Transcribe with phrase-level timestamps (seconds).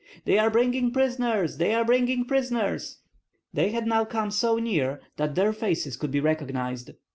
[0.25, 1.57] "They are bringing prisoners!
[1.57, 3.01] They are bringing prisoners!"
[3.53, 6.89] They had now come so near that their faces could be recognized.